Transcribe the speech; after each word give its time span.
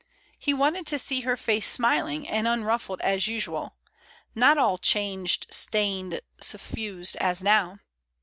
He 0.39 0.51
wanted 0.51 0.87
to 0.87 0.97
see 0.97 1.21
her 1.21 1.37
face 1.37 1.67
smiling 1.69 2.27
and 2.27 2.47
unruffled 2.47 3.01
as 3.01 3.27
usual, 3.27 3.75
not 4.33 4.57
all 4.57 4.79
changed, 4.79 5.45
stained, 5.51 6.21
suffused 6.39 7.15
as 7.17 7.43
now. 7.43 7.77